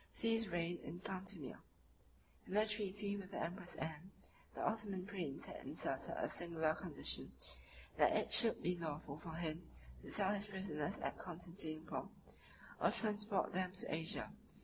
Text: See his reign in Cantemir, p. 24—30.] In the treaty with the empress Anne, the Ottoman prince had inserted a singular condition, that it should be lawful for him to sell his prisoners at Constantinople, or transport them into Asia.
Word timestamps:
See 0.13 0.33
his 0.33 0.49
reign 0.49 0.79
in 0.83 0.99
Cantemir, 1.01 1.57
p. 2.47 2.47
24—30.] 2.47 2.47
In 2.47 2.53
the 2.55 2.65
treaty 2.65 3.17
with 3.17 3.29
the 3.29 3.37
empress 3.43 3.75
Anne, 3.75 4.09
the 4.55 4.61
Ottoman 4.65 5.05
prince 5.05 5.45
had 5.45 5.57
inserted 5.63 6.15
a 6.17 6.27
singular 6.27 6.73
condition, 6.73 7.31
that 7.97 8.15
it 8.17 8.33
should 8.33 8.63
be 8.63 8.75
lawful 8.75 9.19
for 9.19 9.33
him 9.35 9.61
to 10.01 10.09
sell 10.09 10.33
his 10.33 10.47
prisoners 10.47 10.97
at 10.97 11.19
Constantinople, 11.19 12.09
or 12.79 12.89
transport 12.89 13.53
them 13.53 13.69
into 13.69 13.93
Asia. 13.93 14.31